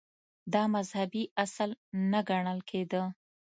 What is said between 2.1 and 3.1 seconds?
نه ګڼل کېده.